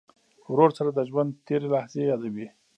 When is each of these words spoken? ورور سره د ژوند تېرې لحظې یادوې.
ورور 0.51 0.69
سره 0.77 0.89
د 0.93 0.99
ژوند 1.09 1.31
تېرې 1.47 1.67
لحظې 1.73 2.01
یادوې. 2.11 2.47